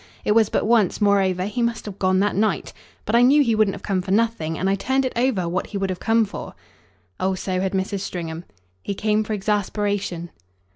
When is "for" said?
4.01-4.09, 6.25-6.55, 9.23-9.33